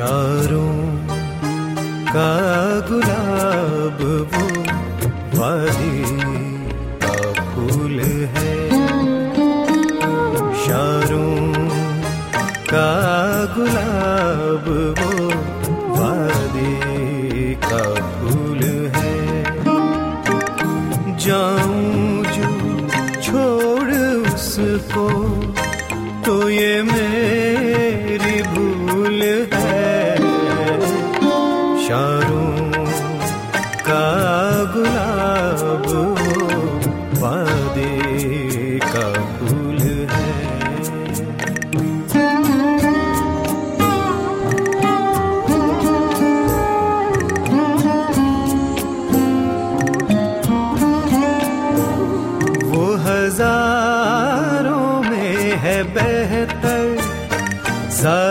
[0.00, 0.76] शारों
[2.12, 2.30] का
[2.88, 3.98] गुलाब
[4.32, 4.44] वो
[5.38, 5.98] वादी
[7.02, 7.16] का
[7.50, 8.00] फूल
[8.34, 8.54] है।
[10.64, 11.36] चारों
[12.72, 12.88] का
[13.56, 14.66] गुलाब
[15.00, 15.09] वो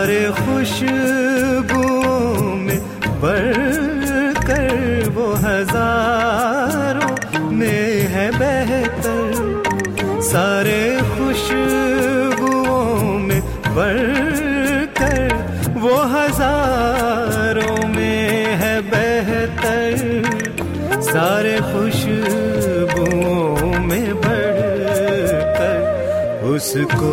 [0.00, 1.80] सारे खुशबुओं
[2.56, 2.80] में
[3.20, 7.10] बढ़कर वो हज़ारों
[7.52, 9.28] में है बेहतर।
[10.30, 10.80] सारे
[11.10, 12.86] खुशबुओं
[13.26, 13.42] में
[13.76, 15.28] बढ़कर
[15.82, 19.92] वो हज़ारों में है बेहतर।
[21.10, 25.78] सारे खुशबुओं में बढ़कर
[26.54, 27.12] उसको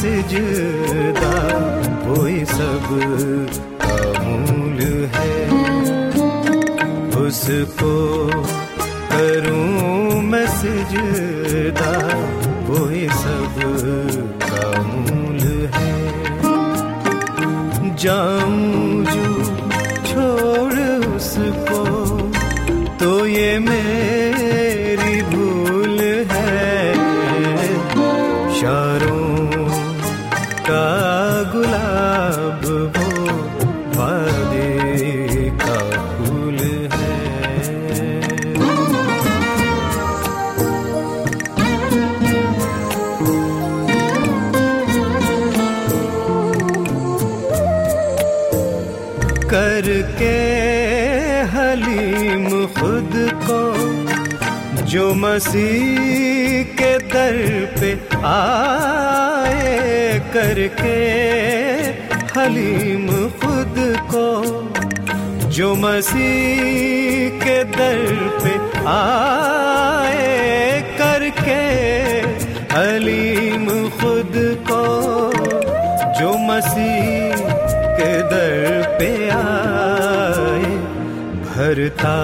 [0.00, 1.32] सिजदा
[2.04, 2.86] वही सब
[3.88, 4.78] अमूल
[5.14, 5.32] है।
[7.22, 7.92] उसको
[9.12, 11.92] करूँ मैं सिजदा
[12.68, 13.56] वही सब
[14.62, 15.42] अमूल
[15.74, 15.92] है।
[18.04, 18.69] जाऊँ
[54.90, 57.36] जो मसीह के दर
[57.80, 57.90] पे
[58.26, 59.68] आए
[60.34, 60.96] करके,
[62.34, 63.06] हलीम
[63.40, 63.76] खुद
[64.14, 64.26] को,
[65.48, 68.02] जो मसीह के दर
[68.42, 68.54] पे
[68.86, 70.26] आए
[70.98, 71.60] करके,
[72.74, 74.32] हलीम खुद
[74.70, 74.84] को,
[76.20, 77.36] जो मसीह
[77.96, 80.74] के दर पे आए,
[81.46, 82.16] भरता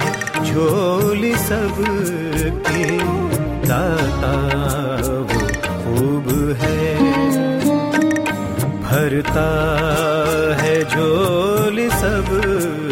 [0.00, 0.09] है।
[0.50, 2.84] झोली सबकी
[3.68, 4.34] दाता
[5.28, 5.40] वो
[5.82, 6.26] खूब
[6.60, 6.78] है।
[8.84, 9.48] भरता
[10.60, 12.89] है झोली सबकी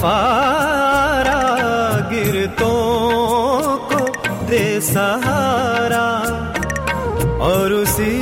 [0.00, 1.40] कफारा
[2.10, 3.98] गिरतों को
[4.46, 6.06] दे सहारा।
[7.40, 8.16] और उसी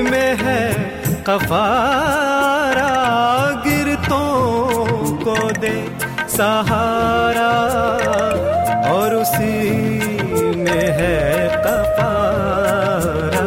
[0.00, 0.64] में है
[1.22, 2.88] कफारा,
[3.66, 4.28] गिरतों
[5.16, 5.76] को दे
[6.28, 7.52] सहारा।
[8.92, 9.56] और उसी
[10.56, 13.46] में है कफारा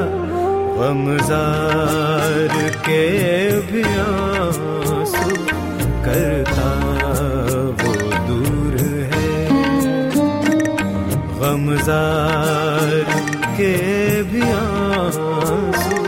[0.77, 3.30] गमजार के
[11.41, 12.89] गमजार
[13.57, 13.73] के
[14.31, 16.00] भी आँसू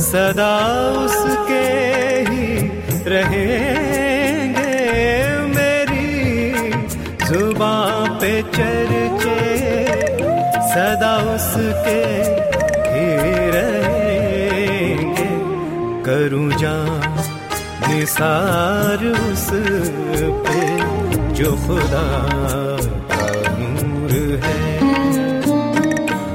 [0.00, 0.54] सदा
[1.04, 1.25] उसके
[18.06, 19.46] निसार उस
[20.46, 20.60] पे
[21.34, 22.02] जो खुदा
[23.10, 23.26] का
[23.58, 24.12] नूर
[24.44, 24.60] है।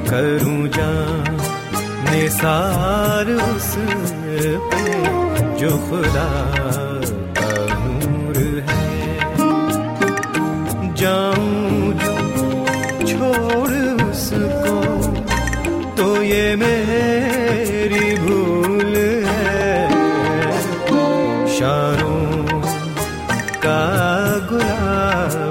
[0.10, 0.92] करूँ जा
[2.12, 3.72] निसार उस
[4.74, 4.84] पे
[5.60, 6.28] जो खुदा
[23.72, 25.50] का गुलाब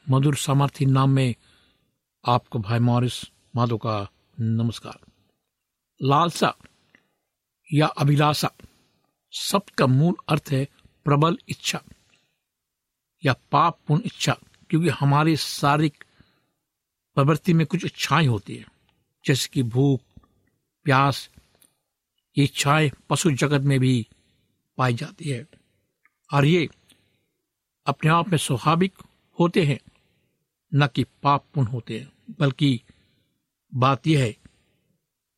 [0.11, 1.35] मधुर सामर्थी नाम में
[2.25, 4.09] आपको भाई मॉरिस माधो का
[4.39, 4.99] नमस्कार।
[6.01, 6.55] लालसा
[7.73, 8.51] या अभिलाषा
[9.31, 10.67] शब्द का मूल अर्थ है
[11.05, 11.81] प्रबल इच्छा
[13.25, 14.37] या पाप पूर्ण इच्छा,
[14.69, 16.03] क्योंकि हमारी शारीरिक
[17.15, 18.65] प्रवृत्ति में कुछ इच्छाएँ होती है,
[19.25, 20.01] जैसे कि भूख,
[20.83, 21.29] प्यास,
[22.37, 24.07] ये इच्छाएँ पशु जगत में भी
[24.77, 25.47] पाई जाती है।
[26.33, 26.69] और ये
[27.85, 28.93] अपने आप में स्वाभाविक
[29.39, 29.79] होते हैं।
[30.73, 32.81] न कि पापपूर्ण होते हैं, बल्कि
[33.73, 34.33] बात यह है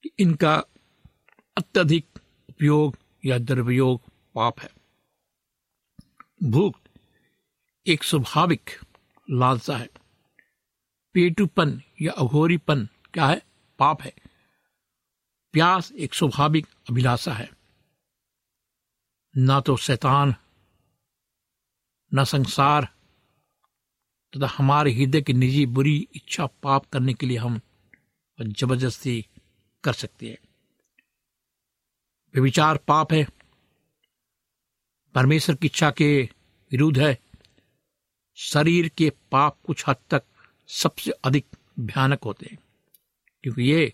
[0.03, 0.55] कि इनका
[1.57, 4.01] अत्यधिक उपयोग या दुरुपयोग
[4.35, 4.69] पाप है।
[6.43, 6.79] भूख
[7.87, 8.69] एक स्वाभाविक
[9.29, 9.89] लालसा है।
[11.13, 13.41] पेटूपन या अघोरीपन क्या है?
[13.79, 14.13] पाप है।
[15.51, 17.51] प्यास एक स्वाभाविक अभिलाषा है।
[19.37, 20.35] ना तो शैतान,
[22.13, 22.87] न संसार
[24.33, 27.59] तथा हमारे हृदय की निजी बुरी इच्छा पाप करने के लिए हम
[28.39, 29.25] ज़बरदस्ती
[29.83, 30.37] कर सकते हैं।
[32.33, 33.25] व्यविचार पाप है।
[35.15, 36.21] परमेश्वर की इच्छा के
[36.71, 37.17] विरुद्ध है।
[38.37, 40.23] शरीर के पाप कुछ हद तक
[40.69, 41.45] सबसे अधिक
[41.79, 42.57] भयानक होते हैं,
[43.43, 43.93] क्योंकि ये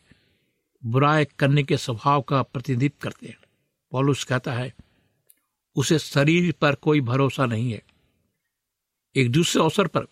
[0.83, 3.37] बुराई करने के स्वभाव का प्रतिनिधित्व करते हैं।
[3.91, 4.73] पॉलुस कहता है,
[5.75, 7.81] उसे शरीर पर कोई भरोसा नहीं है।
[9.15, 10.07] एक दूसरे अवसर पर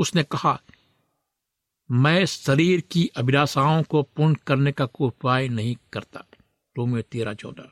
[0.00, 0.60] उसने कहा,
[1.90, 6.24] मैं शरीर की अभिलाषाओं को पूर्ण करने का कोई उपाय नहीं करता।
[6.76, 7.70] रोमियो तेरह चौदह।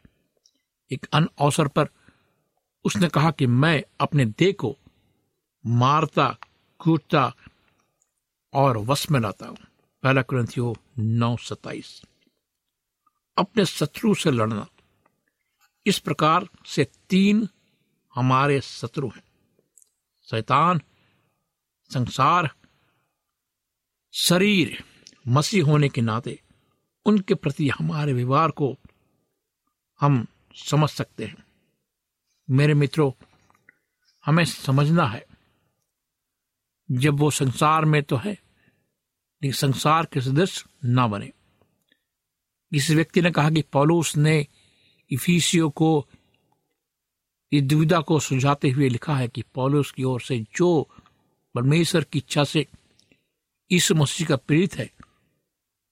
[0.93, 1.89] एक अन्य अवसर पर
[2.85, 4.77] उसने कहा कि मैं अपने देह को
[5.67, 6.37] मारता,
[6.79, 7.35] कूटता
[8.53, 9.57] और वश में लाता हूँ।
[10.03, 12.03] पहला क्रंथियो नौ सत्ताईस।
[13.39, 14.67] अपने शत्रु से लड़ना।
[15.87, 17.49] इस प्रकार से तीन
[18.15, 19.23] हमारे शत्रु हैं।
[20.31, 20.81] शैतान
[21.93, 22.51] संसार,
[24.13, 24.85] शरीर,
[25.29, 26.43] मसीह होने के नाते
[27.07, 28.77] उनके प्रति हमारे व्यवहार को
[30.01, 31.45] हम समझ सकते हैं।
[32.51, 33.13] मेरे मित्रों,
[34.27, 35.27] हमें समझना है,
[36.91, 38.33] जब वो संसार में तो है,
[39.43, 41.33] लेकिन संसार के सदस्य ना बने।
[42.73, 44.47] इस व्यक्ति ने कहा कि पौलुस ने
[45.11, 46.07] इफिसियो को,
[47.53, 50.89] इस दुविधा को सुझाते हुए लिखा है कि पौलुस की ओर से जो
[51.59, 52.67] परमेश्वर की इच्छा से
[53.71, 54.91] इस मसीह का प्रेरित है।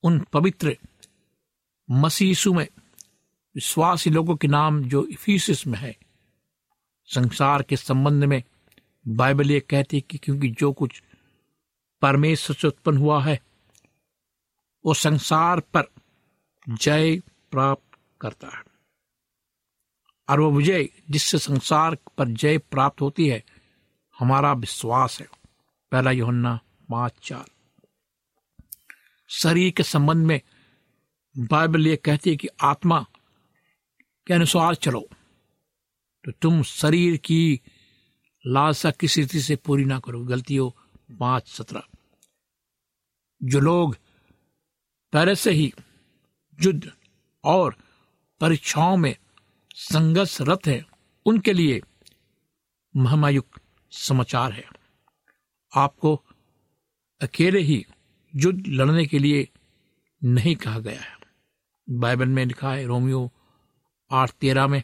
[0.03, 0.77] उन पवित्र
[1.91, 2.69] मसीह यीशु में
[3.55, 5.97] विश्वासी लोगों के नाम जो इफिसिस में है,
[7.05, 8.43] संसार के संबंध में
[9.09, 11.03] बाइबल ये कहती कि क्योंकि जो कुछ
[12.03, 13.41] परमेश्वर से उत्पन्न हुआ है,
[14.85, 15.83] वो संसार पर
[16.69, 17.21] जय
[17.51, 18.65] प्राप्त करता है।
[20.29, 23.45] और वो विजय जिससे संसार पर जय प्राप्त होती है,
[24.19, 25.36] हमारा विश्वास है।
[25.93, 27.45] पहला योहन्ना, पाँच, चार।
[29.29, 30.41] शरीर के संबंध में
[31.39, 33.07] बाइबल ये कहती है कि आत्मा
[34.27, 35.09] के अनुसार चलो
[36.25, 37.61] तो तुम शरीर की
[38.47, 40.77] लालसा किसी रीति से पूरी ना करो। गलती हो
[41.21, 41.83] पाँच, सत्रह।
[43.43, 43.97] जो लोग
[45.13, 45.73] पहले से ही
[46.63, 46.93] युद्ध
[47.45, 47.77] और
[48.41, 49.17] परीक्षाओं में
[49.75, 50.87] संघर्षरत है,
[51.27, 51.81] उनके लिए
[52.97, 54.76] महामायुक्त समाचार है।
[55.77, 56.23] आपको
[57.21, 57.85] अकेले ही
[58.35, 59.49] युद्ध लड़ने के लिए
[60.25, 61.17] नहीं कहा गया है।
[61.91, 63.31] बाइबल में लिखा है, रोमियो
[64.11, 64.83] आठ तेरह में,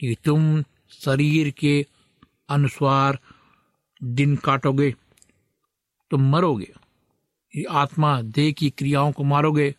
[0.00, 1.86] कि तुम शरीर के
[2.48, 3.18] अनुसार
[4.02, 4.94] दिन काटोगे
[6.10, 6.72] तो मरोगे।
[7.56, 9.74] ये आत्मा देह की क्रियाओं को मारोगे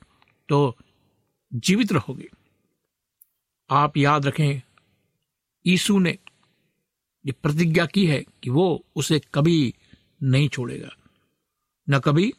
[0.50, 0.78] तो
[1.54, 2.30] जीवित रहोगे।
[3.70, 4.62] आप याद रखें,
[5.66, 6.18] यीशु ने
[7.26, 9.74] ये प्रतिज्ञा की है कि वो उसे कभी
[10.24, 10.90] नहीं छोड़ेगा,
[11.88, 12.34] न कभी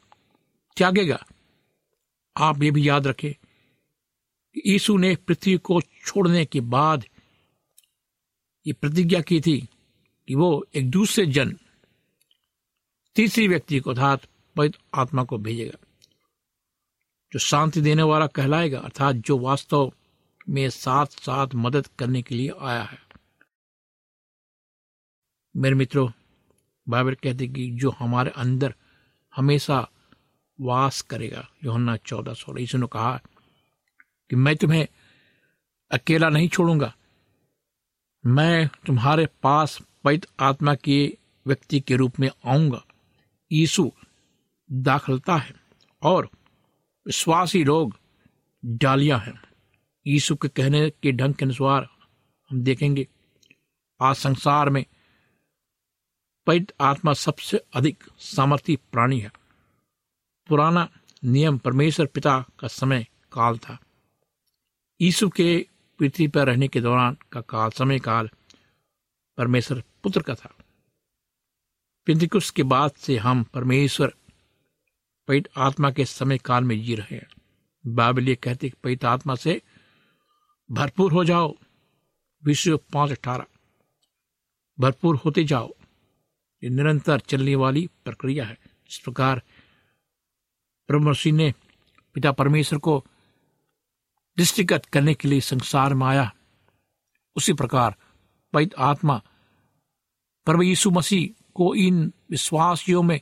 [0.77, 1.25] त्यागेगा।
[2.37, 3.33] आप ये भी याद रखें
[4.57, 7.05] कि यीशु ने पृथ्वी को छोड़ने के बाद
[8.67, 9.59] ये प्रतिज्ञा की थी
[10.29, 11.57] कि वो एक दूसरे जन
[13.17, 15.79] तीसरी व्यक्ति को अर्थात पवित्र आत्मा को भेजेगा,
[17.33, 19.93] जो शांति देने वाला कहलाएगा, अर्थात जो वास्तव
[20.49, 22.99] में साथ साथ मदद करने के लिए आया है।
[25.57, 26.09] मेरे मित्रों
[26.89, 28.75] बाइबल कहते कि जो हमारे अंदर
[29.37, 29.89] हमेशा
[30.61, 33.21] वास करेगा, योहन्ना चौदह सोलह, यीशु ने कहा
[34.31, 34.87] कि मैं तुम्हें
[35.91, 36.95] अकेला नहीं छोड़ूँगा।
[38.27, 42.85] मैं तुम्हारे पास पवित्र आत्मा के व्यक्ति के रूप में आऊँगा।
[43.53, 43.91] यीशु
[44.73, 45.55] दाखलता है
[46.03, 46.31] और
[47.07, 47.97] विश्वासी लोग
[48.65, 49.41] डालियाँ हैं।
[50.07, 51.89] यीशु के कहने के ढंग के अनुसार
[52.51, 53.09] हम देखेंगे,
[54.01, 54.85] आज संसार में
[56.47, 59.33] पवित्र आत्मा सबसे अधिक सामर्थ्य प्राणी है।
[60.49, 60.89] पुराना
[61.25, 63.79] नियम परमेश्वर पिता का समय काल था।
[65.01, 65.67] यीशु के
[65.99, 68.31] पृथ्वी पर रहने के दौरान का काल समय काल
[69.37, 70.55] परमेश्वर पुत्र का था।
[72.07, 74.15] पिंतिकुस के बाद से हम परमेश्वर
[75.29, 77.29] पवित्र आत्मा के समय काल में जी रहे हैं।
[77.87, 79.63] बाइबल कहते कि पवित्र आत्मा से
[80.71, 81.55] भरपूर हो जाओ।
[82.45, 83.47] विश्व पाँच अठारह।
[84.81, 85.75] भरपूर होते जाओ।
[86.63, 88.59] ये निरंतर चलने वाली प्रक्रिया है।
[88.91, 89.43] इस प्रकार
[90.89, 91.53] प्रभु ने
[92.15, 93.05] पिता परमेश्वर को
[94.37, 96.31] दृष्टिगत करने के लिए संसार में आया,
[97.37, 97.95] उसी प्रकार
[98.53, 99.23] पवित्र आत्मा
[100.47, 103.21] प्रभु यीशु मसीह को इन विश्वासियों में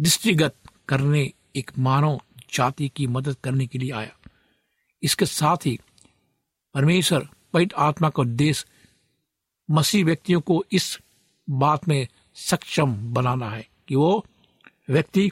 [0.00, 0.56] दृष्टिगत
[0.88, 2.20] करने एक मानव
[2.54, 4.16] जाति की मदद करने के लिए आया।
[5.02, 5.78] इसके साथ ही
[6.74, 8.66] परमेश्वर पवित्र आत्मा का उद्देश्य
[9.70, 10.98] मसीह व्यक्तियों को इस
[11.50, 12.06] बात में
[12.36, 14.24] सक्षम बनाना है कि वो
[14.90, 15.30] व्यक्ति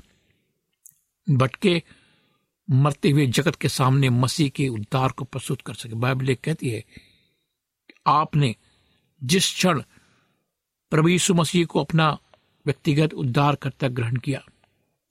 [1.30, 1.82] भटके
[2.68, 6.84] मरते हुए जगत के सामने मसीह के उद्धार को प्रस्तुत कर सके। बाइबल कहती है
[8.06, 8.54] आपने
[9.22, 9.82] जिस क्षण
[10.92, 12.10] प्रभु यीशु मसीह को अपना
[12.66, 14.42] व्यक्तिगत उद्धार करता ग्रहण किया,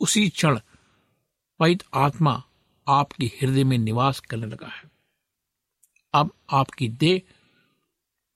[0.01, 0.59] उसी क्षण
[1.59, 2.43] पवित्र आत्मा
[2.87, 4.83] आपकी हृदय में निवास करने लगा है।
[6.13, 7.21] अब आपकी देह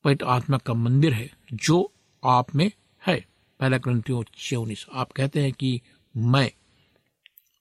[0.03, 2.71] पवित्र आत्मा का मंदिर है जो आप में
[3.07, 3.25] है।
[3.59, 5.81] पहला ग्रंथियों चौनीस आप कहते हैं कि
[6.17, 6.51] मैं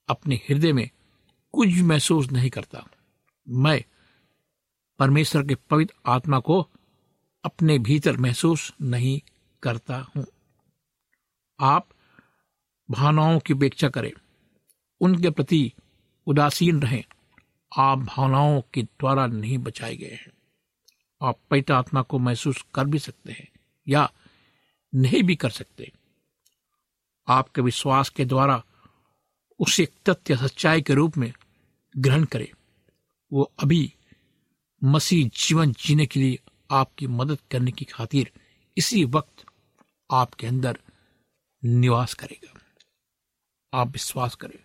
[0.09, 0.89] अपने हृदय में
[1.53, 2.87] कुछ महसूस नहीं करता।
[3.49, 3.83] मैं
[4.99, 6.69] परमेश्वर के पवित्र आत्मा को
[7.45, 9.21] अपने भीतर महसूस नहीं
[9.63, 10.25] करता हूँ।
[11.59, 11.89] आप
[12.91, 14.11] भावनाओं की उपेक्षा करें।
[15.01, 15.73] उनके प्रति
[16.27, 17.03] उदासीन रहें।
[17.77, 20.31] आप भावनाओं के द्वारा नहीं बचाए गए हैं।
[21.21, 23.47] आप पवित्र आत्मा को महसूस कर भी सकते हैं
[23.87, 24.11] या
[24.97, 25.91] नहीं भी कर सकते।
[27.27, 28.63] आपके विश्वास के द्वारा
[29.59, 31.33] उसे एक तथ्य सच्चाई के रूप में
[31.97, 32.49] ग्रहण करें।
[33.33, 33.93] वो अभी
[34.83, 36.39] मसीह जीवन जीने के लिए
[36.71, 38.31] आपकी मदद करने की खातिर
[38.77, 39.45] इसी वक्त
[40.11, 40.79] आपके अंदर
[41.65, 42.61] निवास करेगा।
[43.73, 44.59] आप विश्वास करें।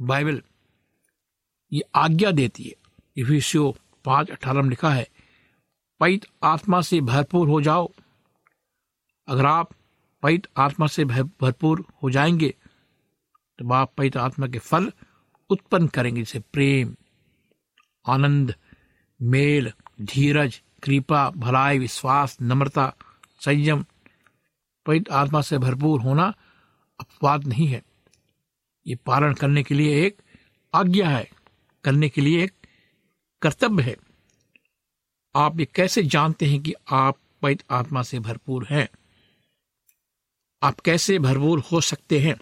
[0.00, 0.42] बाइबल
[1.72, 2.74] ये आज्ञा देती है।
[4.04, 5.08] पाँच अठारह में लिखा है
[6.00, 7.92] पैत आत्मा से भरपूर हो जाओ
[9.28, 9.70] अगर आप
[10.22, 12.54] पैत आत्मा से भरपूर हो जाएँगे
[13.58, 14.92] तो आप पैत आत्मा के फल
[15.50, 16.96] उत्पन्न करेंगे, जैसे प्रेम,
[18.06, 18.54] आनंद,
[19.22, 22.94] मेल, धीरज, कृपा, भलाई, विश्वास, नम्रता,
[23.40, 23.84] संयम।
[24.86, 26.34] पवित्र आत्मा से भरपूर होना
[27.00, 27.82] अपवाद नहीं है।
[28.86, 30.22] ये पालन करने के लिए एक
[30.74, 31.30] आज्ञा है,
[31.84, 32.52] करने के लिए एक
[33.42, 33.96] कर्तव्य है।
[35.36, 38.88] आप ये कैसे जानते हैं कि आप पवित्र आत्मा से भरपूर हैं?
[40.62, 42.36] आप कैसे भरपूर हो सकते हैं?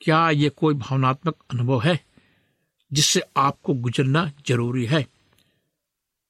[0.00, 2.04] क्या यह कोई भावनात्मक अनुभव है
[2.92, 5.06] जिससे आपको गुजरना ज़रूरी है?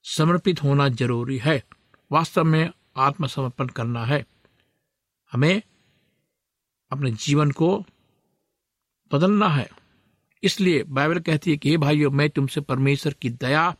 [0.04, 1.64] समर्पित होना ज़रूरी है।
[2.12, 4.26] वास्तव में आत्मसमर्पण करना है।
[5.32, 5.62] हमें
[6.92, 7.84] अपने जीवन को
[9.12, 9.70] बदलना है।
[10.42, 13.76] इसलिए बाइबल कहती है कि, हे भाइयों, मैं तुमसे परमेश्वर की दया,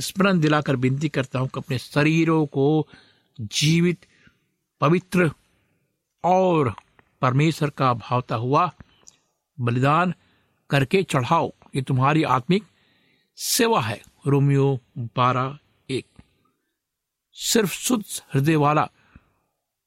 [0.00, 2.88] स्मरण दिलाकर विनती करता हूँ कि अपने शरीरों को
[3.40, 4.06] जीवित,
[4.80, 5.30] पवित्र
[6.24, 6.74] और
[7.22, 8.70] परमेश्वर का भावता हुआ
[9.58, 10.14] बलिदान
[10.70, 12.64] करके चढ़ाओ। ये तुम्हारी आत्मिक
[13.38, 15.58] सेवा है। रोमियो बारह
[15.90, 16.06] एक।
[17.36, 18.88] सिर्फ़ शुद्ध हृदय वाला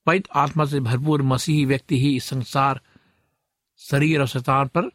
[0.08, 2.80] पैत आत्मा से भरपूर मसीही व्यक्ति ही इस संसार,
[3.82, 4.90] शरीर और शैतान पर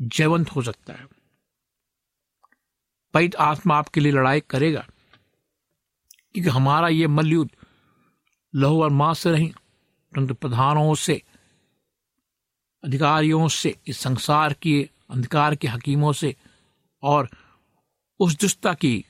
[0.00, 1.06] जयवंत हो सकता है।
[3.14, 4.84] पैत आत्मा आपके लिए लड़ाई करेगा,
[6.32, 7.50] क्योंकि हमारा ये मलयुद्ध
[8.54, 9.50] लहू और माँ से नहीं
[10.12, 11.22] परंतु प्रधानों से,
[12.84, 16.36] अधिकारियों से, इस संसार के, अंधकार के हकीमों से
[17.02, 17.30] और
[18.20, 19.04] उस दुष्टा की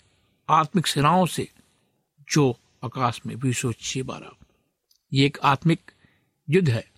[0.49, 1.53] आत्मिक सेनाओं से
[2.33, 4.31] जो आकाश में विश्व छह बारह
[5.13, 5.91] ये एक आत्मिक
[6.51, 6.91] युद्ध है।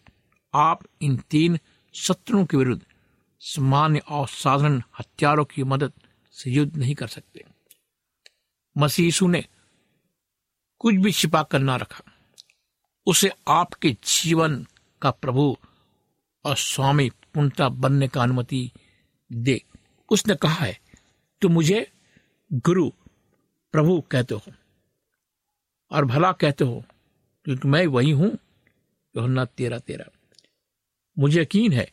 [0.55, 1.59] आप इन तीन
[1.95, 2.83] शत्रुओं के विरुद्ध
[3.41, 5.93] सामान्य और साधारण हथियारों की मदद
[6.33, 7.45] से युद्ध नहीं कर सकते।
[8.79, 9.45] मसीसु ने
[10.79, 12.10] कुछ भी छिपा कर ना रखा।
[13.07, 14.67] उसे आपके जीवन
[15.03, 15.57] का प्रभु
[16.45, 18.71] और स्वामी पूर्णता बनने का अनुमति
[19.31, 19.61] दे।
[20.09, 20.79] उसने कहा है
[21.43, 21.87] तो मुझे
[22.51, 22.89] गुरु,
[23.75, 24.53] प्रभु कहते हो
[25.91, 26.85] और भला कहते हो,
[27.47, 28.31] क्योंकि मैं वही हूँ,
[29.15, 30.05] योहन्ना तेरा तेरा।
[31.17, 31.89] मुझे यकीन है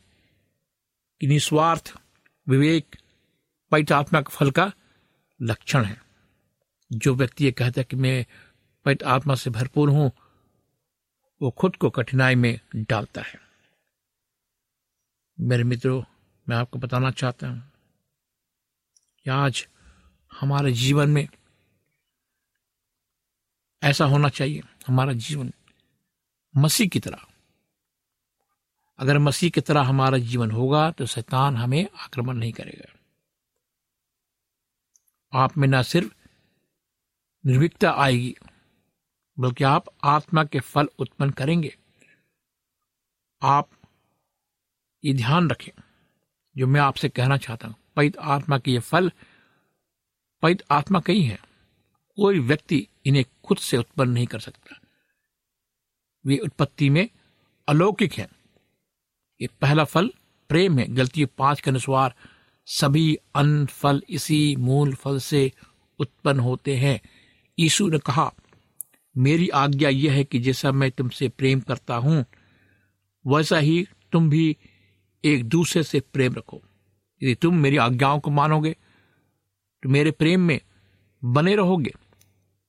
[1.20, 1.92] कि निस्वार्थ,
[2.46, 2.96] विवेक
[3.72, 4.70] पैतात्मा फल का
[5.40, 6.00] लक्षण है।
[6.90, 8.24] जो व्यक्ति ये कहता है कि मैं
[8.86, 10.10] पैत आत्मा से भरपूर हूँ
[11.42, 13.40] वो खुद को कठिनाई में डालता है।
[15.40, 16.02] मेरे मित्रों,
[16.48, 17.72] मैं आपको बताना चाहता हूँ
[19.24, 19.68] कि आज
[20.40, 21.28] हमारे जीवन में
[23.82, 25.52] ऐसा होना चाहिए, हमारा जीवन
[26.56, 27.26] मसीह की तरह।
[28.98, 32.92] अगर मसीह की तरह हमारा जीवन होगा तो शैतान हमें आक्रमण नहीं करेगा।
[35.32, 36.14] आप में ना सिर्फ़
[37.44, 38.36] निर्भीकता आएगी
[39.38, 41.76] बल्कि आप आत्मा के फल उत्पन्न करेंगे।
[43.42, 43.68] आप
[45.04, 45.72] ये ध्यान रखें,
[46.56, 49.12] जो मैं आपसे कहना चाहता हूँ, पैत आत्मा के ये फल,
[50.42, 51.38] पैत आत्मा कई है।
[52.16, 54.80] कोई व्यक्ति इन्हें खुद से उत्पन्न नहीं कर सकता।
[56.26, 57.08] वे उत्पत्ति में
[57.68, 58.28] अलौकिक हैं।
[59.40, 60.12] ये पहला फल
[60.48, 62.14] प्रेम है। गलती पाँच के अनुसार
[62.66, 65.52] सभी अन्न, फल इसी मूल फल से
[65.98, 67.00] उत्पन्न होते हैं।
[67.58, 68.32] यीशु ने कहा
[69.18, 72.24] मेरी आज्ञा यह है कि जैसा मैं तुमसे प्रेम करता हूँ,
[73.26, 74.56] वैसा ही तुम भी
[75.24, 76.62] एक दूसरे से प्रेम रखो।
[77.22, 78.76] यदि तुम मेरी आज्ञाओं को मानोगे
[79.82, 80.60] तो मेरे प्रेम में
[81.22, 81.92] बने रहोगे,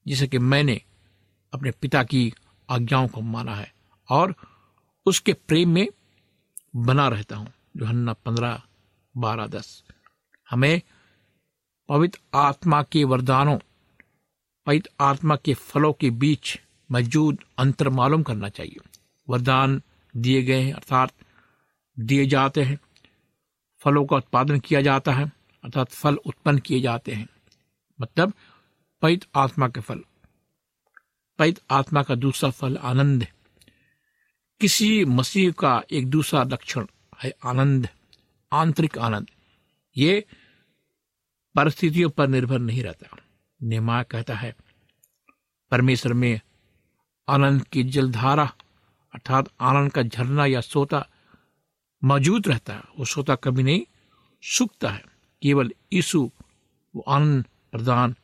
[0.07, 0.81] जैसे कि मैंने
[1.53, 2.33] अपने पिता की
[2.69, 3.73] आज्ञाओं को माना है,
[4.09, 4.35] और
[5.05, 5.87] उसके प्रेम में
[6.75, 8.61] बना रहता हूँ। जो हन्ना पंद्रह,
[9.17, 9.83] बारह, दस।
[10.49, 10.81] हमें
[11.89, 13.57] पवित्र आत्मा के वरदानों
[14.69, 16.59] पवित्र आत्मा के फलों के बीच
[16.91, 18.77] मौजूद अंतर मालूम करना चाहिए।
[19.29, 19.81] वरदान
[20.17, 21.11] दिए गए हैं, अर्थात
[21.99, 22.79] दिए जाते हैं।
[23.79, 25.31] फलों का उत्पादन किया जाता है,
[25.63, 27.27] अर्थात फल उत्पन्न किए जाते हैं।
[28.01, 28.33] मतलब
[29.01, 30.03] पवित्र आत्मा के फल।
[31.39, 33.27] पवित्र आत्मा का दूसरा फल आनंद
[34.61, 36.85] किसी मसीह का एक दूसरा लक्षण
[37.23, 37.89] है आनंद,
[38.53, 39.29] आंतरिक आनंद।
[39.97, 40.25] ये
[41.55, 43.17] परिस्थितियों पर निर्भर नहीं रहता।
[43.61, 44.55] नेमा कहता है।
[45.71, 46.41] परमेश्वर में
[47.29, 48.45] आनंद की जलधारा
[49.13, 51.09] अर्थात आनंद का झरना या सोता
[52.03, 53.85] मौजूद रहता है। वो सोता कभी नहीं,
[54.43, 55.03] सूखता है।
[55.41, 56.31] केवल यीशु
[56.95, 58.15] वो आनंद प्रदान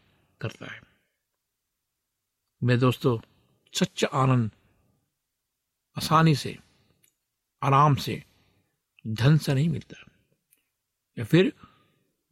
[0.41, 0.81] करता है।
[2.63, 3.19] मेरे दोस्तों,
[3.73, 4.51] सच्चा आनंद
[5.97, 6.59] आसानी से,
[7.63, 8.23] आराम से,
[9.07, 10.11] धन से नहीं मिलता।
[11.19, 11.53] या फिर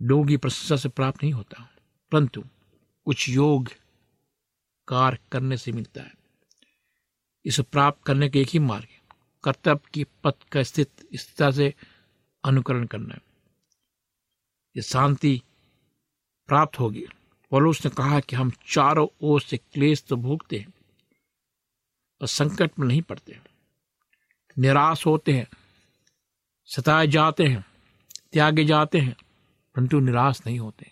[0.02, 1.76] लोगों की प्रशंसा से प्राप्त नहीं होता।
[2.12, 2.44] परंतु
[3.06, 3.70] कुछ योग
[4.88, 6.14] कार्य करने से मिलता है।
[7.46, 8.88] इसे प्राप्त करने के एक ही मार्ग
[9.44, 11.74] कर्तव्य की पथ का स्थित स्थिति से
[12.44, 13.22] अनुकरण करना। है
[14.76, 15.42] ये शांति
[16.48, 17.06] प्राप्त होगी।
[17.50, 20.74] पौलुस ने कहा कि हम चारों ओर से क्लेश तो भोगते हैं,
[22.22, 23.40] पर संकट में नहीं पड़ते।
[24.60, 25.48] निराश होते हैं,
[26.66, 27.66] सताए जाते हैं,
[28.34, 29.16] त्यागे जाते हैं,
[29.76, 30.92] परंतु निराश नहीं होते,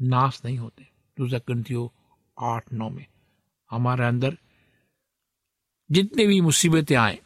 [0.00, 1.88] नाश नहीं होते। दूसरा ग्रंथियों
[2.54, 3.06] आठ, नौ में।
[3.70, 4.38] हमारे अंदर
[5.90, 7.18] जितने भी मुसीबतें आए,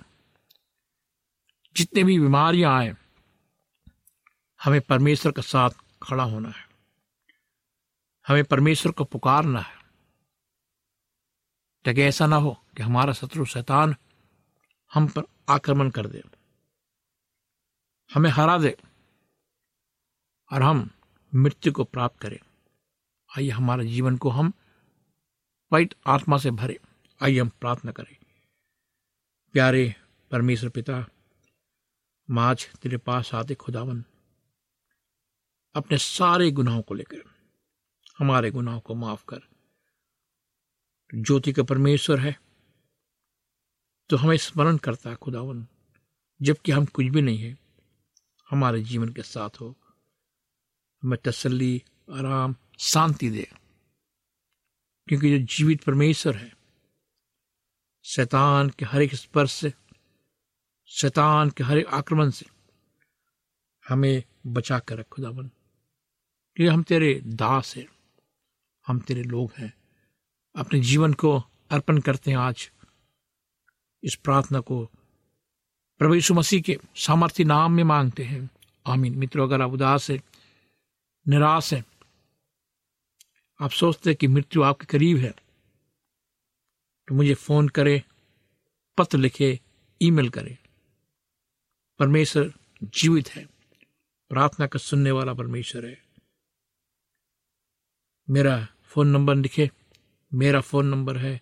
[1.77, 2.94] जितने भी बीमारियाँ आए,
[4.64, 5.70] हमें परमेश्वर के साथ
[6.03, 6.68] खड़ा होना है।
[8.29, 9.79] हमें परमेश्वर को पुकारना है।
[11.85, 13.96] ताकि ऐसा ना हो कि हमारा शत्रु शैतान
[14.94, 16.22] हम पर आक्रमण कर दे।
[18.14, 18.77] हमें हरा दे
[20.53, 20.90] और हम
[21.35, 22.38] मृत्यु को प्राप्त करें।
[23.36, 24.52] आइए हमारे जीवन को हम
[25.70, 26.78] पवित्र आत्मा से भरे।
[27.22, 28.16] आइए हम प्रार्थना करें।
[29.52, 29.94] प्यारे
[30.30, 30.96] परमेश्वर पिता
[32.28, 34.04] हम आज तेरे पास आते खुदावन।
[35.74, 37.22] अपने सारे गुनाहों को लेकर,
[38.18, 39.40] हमारे गुनाहों को माफ़ कर।
[41.14, 42.40] ज्योति का परमेश्वर है
[44.10, 45.66] तो हमें स्मरण करता है खुदावन,
[46.42, 47.58] जबकि हम कुछ भी नहीं है।
[48.50, 49.74] हमारे जीवन के साथ हो।
[51.02, 53.50] हमें तसल्ली, आराम शांति दे।
[55.08, 56.56] क्योंकि जो जीवित परमेश्वर है,
[58.04, 59.72] शैतान के हर एक स्पर्श से,
[60.86, 62.46] शैतान के हर एक आक्रमण से
[63.88, 65.48] हमें बचा कर रख खुदावन।
[66.54, 67.86] क्योंकि हम तेरे दास हैं,
[68.86, 69.74] हम तेरे लोग हैं।
[70.56, 71.38] अपने जीवन को
[71.70, 72.70] अर्पण करते हैं आज।
[74.04, 74.84] इस प्रार्थना को
[75.98, 78.50] प्रभु यीशु मसीह के सामर्थ्य नाम में मांगते हैं।
[78.86, 80.22] आमीन। मित्रों, अगर आप उदास है,
[81.28, 81.97] निराश है
[83.61, 85.31] आप सोचते हैं कि मृत्यु आपके करीब है
[87.09, 88.03] तो मुझे फ़ोन करे,
[88.99, 89.61] पत्र लिखे,
[90.01, 90.57] ईमेल करे।
[91.99, 93.44] परमेश्वर जीवित है,
[94.31, 95.97] प्रार्थना का सुनने वाला परमेश्वर है।
[98.29, 99.71] मेरा फ़ोन नंबर लिखे,
[100.33, 101.40] मेरा फ़ोन नंबर है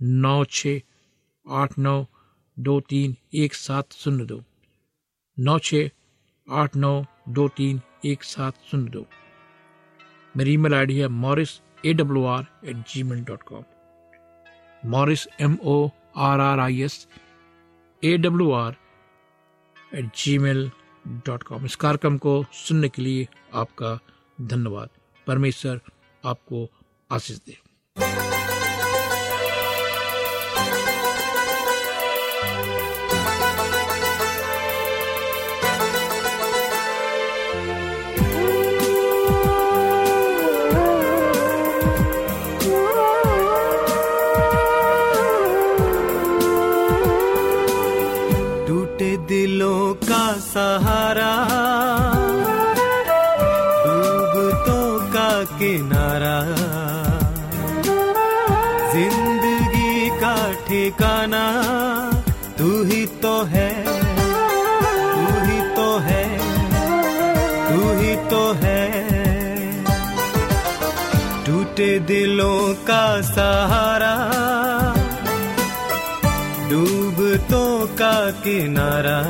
[0.00, 0.66] नौ छ
[1.46, 2.04] आठ नौ
[2.58, 4.42] दो तीन एक सात शून्य दो।
[5.38, 5.74] नौ छ
[6.50, 9.06] आठ नौ दो तीन एक सात शून्य दो।
[10.36, 13.62] मेरी ईमेल आईडी है Morris A W R at gmail dot com.
[14.90, 15.88] Morris M O
[16.28, 17.06] R R I S
[18.02, 18.76] A W R
[19.94, 20.70] at gmail
[21.26, 21.64] dot com.
[21.64, 23.98] इस कार्यक्रम को सुनने के लिए आपका
[24.40, 24.88] धन्यवाद।
[25.26, 25.80] परमेश्वर
[26.24, 26.68] आपको
[27.10, 27.56] आशीष दे।
[50.52, 51.32] सहारा।
[53.84, 56.38] डूबतों का किनारा।
[58.92, 60.36] ज़िंदगी का
[60.66, 61.44] ठिकाना,
[62.58, 63.68] तू ही तो है,
[65.10, 66.24] तू ही तो है,
[67.68, 68.82] तू ही तो है।
[71.46, 74.14] टूटे दिलों का सहारा,
[76.70, 79.20] डूबतों का किनारा।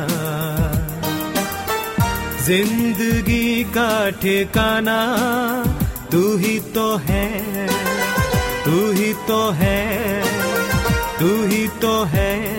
[2.50, 4.98] ज़िंदगी का ठिकाना,
[6.12, 7.26] तू ही तो है,
[8.64, 9.78] तू ही तो है,
[11.20, 12.49] तू ही तो है।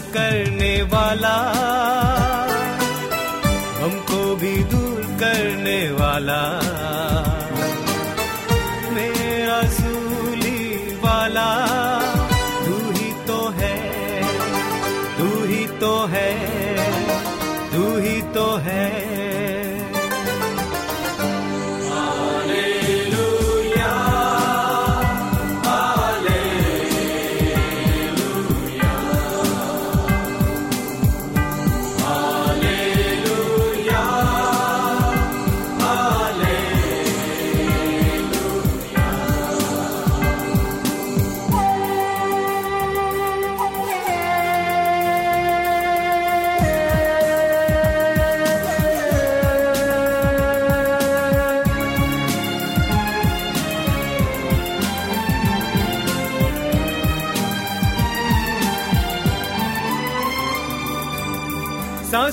[0.00, 1.36] करने वाला
[3.82, 6.63] हमको भी दूर करने वाला।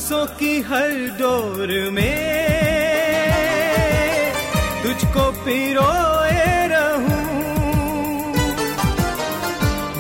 [0.02, 2.18] सांसों की हर डोर में
[4.84, 7.20] तुझको पिरोए रहूँ।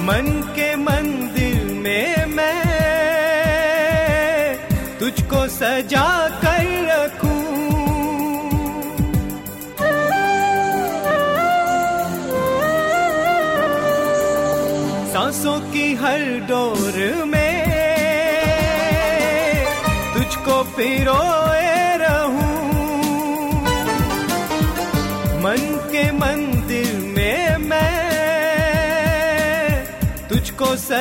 [0.07, 2.57] मन के मंदिर में मैं
[4.99, 6.09] तुझको सजा
[6.43, 7.39] कर रखूँ।
[15.13, 17.30] सांसों की हर डोर में